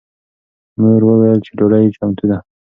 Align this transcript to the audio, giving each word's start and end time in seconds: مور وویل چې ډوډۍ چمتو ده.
مور 0.81 1.01
وویل 1.05 1.39
چې 1.45 1.51
ډوډۍ 1.57 1.85
چمتو 1.95 2.25
ده. 2.29 2.37